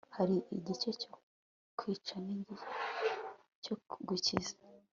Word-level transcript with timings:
hari 0.15 0.35
igihe 0.57 0.91
cyo 1.01 1.07
kwica, 1.77 2.15
n'igihe 2.25 2.65
cyo 3.63 3.73
gukiza 4.07 4.55